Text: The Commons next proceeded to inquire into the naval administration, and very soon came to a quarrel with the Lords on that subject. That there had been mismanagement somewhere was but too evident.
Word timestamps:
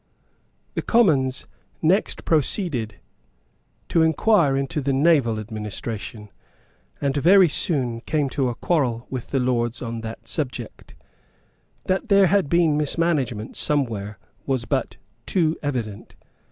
The 0.73 0.81
Commons 0.81 1.45
next 1.79 2.25
proceeded 2.25 2.95
to 3.89 4.01
inquire 4.01 4.57
into 4.57 4.81
the 4.81 4.93
naval 4.93 5.39
administration, 5.39 6.31
and 6.99 7.15
very 7.15 7.47
soon 7.47 8.01
came 8.01 8.27
to 8.29 8.49
a 8.49 8.55
quarrel 8.55 9.05
with 9.11 9.27
the 9.27 9.37
Lords 9.39 9.79
on 9.79 10.01
that 10.01 10.27
subject. 10.27 10.95
That 11.85 12.09
there 12.09 12.25
had 12.25 12.49
been 12.49 12.77
mismanagement 12.77 13.55
somewhere 13.57 14.17
was 14.47 14.65
but 14.65 14.97
too 15.27 15.55
evident. 15.61 16.15